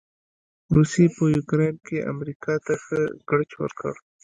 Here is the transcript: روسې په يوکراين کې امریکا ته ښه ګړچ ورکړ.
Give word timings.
روسې 0.75 1.03
په 1.15 1.23
يوکراين 1.35 1.75
کې 1.87 2.07
امریکا 2.13 2.53
ته 2.65 2.73
ښه 2.83 3.01
ګړچ 3.29 3.49
ورکړ. 3.61 3.93